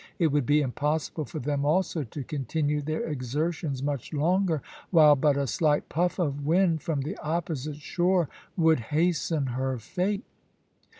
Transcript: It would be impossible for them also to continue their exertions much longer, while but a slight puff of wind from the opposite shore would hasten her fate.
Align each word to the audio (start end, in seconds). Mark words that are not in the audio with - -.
It 0.17 0.31
would 0.31 0.47
be 0.47 0.61
impossible 0.63 1.25
for 1.25 1.37
them 1.37 1.63
also 1.63 2.03
to 2.03 2.23
continue 2.23 2.81
their 2.81 3.03
exertions 3.05 3.83
much 3.83 4.13
longer, 4.13 4.63
while 4.89 5.15
but 5.15 5.37
a 5.37 5.45
slight 5.45 5.89
puff 5.89 6.17
of 6.17 6.43
wind 6.43 6.81
from 6.81 7.01
the 7.01 7.17
opposite 7.19 7.75
shore 7.77 8.27
would 8.57 8.79
hasten 8.79 9.45
her 9.45 9.77
fate. 9.77 10.23